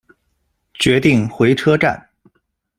[0.73, 2.09] 决定回车站